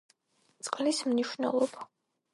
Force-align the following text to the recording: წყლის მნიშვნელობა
წყლის 0.69 1.03
მნიშვნელობა 1.11 1.89